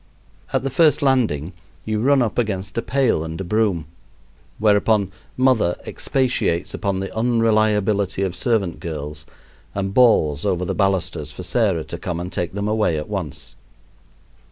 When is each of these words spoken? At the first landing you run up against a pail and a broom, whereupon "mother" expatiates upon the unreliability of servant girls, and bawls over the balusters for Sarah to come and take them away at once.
At 0.51 0.63
the 0.63 0.71
first 0.71 1.03
landing 1.03 1.53
you 1.85 1.99
run 1.99 2.23
up 2.23 2.39
against 2.39 2.75
a 2.75 2.81
pail 2.81 3.23
and 3.23 3.39
a 3.39 3.43
broom, 3.43 3.85
whereupon 4.57 5.11
"mother" 5.37 5.75
expatiates 5.85 6.73
upon 6.73 7.01
the 7.01 7.15
unreliability 7.15 8.23
of 8.23 8.35
servant 8.35 8.79
girls, 8.79 9.27
and 9.75 9.93
bawls 9.93 10.43
over 10.43 10.65
the 10.65 10.73
balusters 10.73 11.31
for 11.31 11.43
Sarah 11.43 11.83
to 11.83 11.99
come 11.99 12.19
and 12.19 12.33
take 12.33 12.53
them 12.55 12.67
away 12.67 12.97
at 12.97 13.09
once. 13.09 13.53